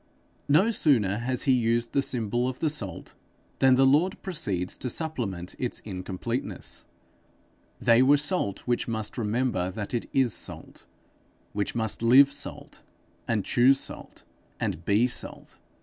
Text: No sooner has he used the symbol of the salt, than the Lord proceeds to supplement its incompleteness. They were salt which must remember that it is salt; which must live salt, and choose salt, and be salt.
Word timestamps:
No 0.49 0.71
sooner 0.71 1.19
has 1.19 1.43
he 1.43 1.51
used 1.51 1.93
the 1.93 2.01
symbol 2.01 2.47
of 2.49 2.59
the 2.59 2.71
salt, 2.71 3.13
than 3.59 3.75
the 3.75 3.85
Lord 3.85 4.19
proceeds 4.23 4.75
to 4.77 4.89
supplement 4.89 5.53
its 5.59 5.79
incompleteness. 5.81 6.87
They 7.77 8.01
were 8.01 8.17
salt 8.17 8.61
which 8.61 8.87
must 8.87 9.15
remember 9.15 9.69
that 9.69 9.93
it 9.93 10.07
is 10.11 10.33
salt; 10.33 10.87
which 11.53 11.75
must 11.75 12.01
live 12.01 12.31
salt, 12.33 12.81
and 13.27 13.45
choose 13.45 13.79
salt, 13.79 14.23
and 14.59 14.83
be 14.85 15.05
salt. 15.05 15.59